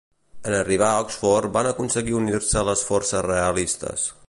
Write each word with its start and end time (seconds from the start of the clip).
En 0.51 0.53
arribar 0.59 0.87
a 0.93 1.01
Oxford 1.03 1.53
van 1.59 1.69
aconseguir 1.73 2.17
unir-se 2.21 2.59
a 2.61 2.65
les 2.71 2.85
forces 2.91 3.27
realistes. 3.31 4.11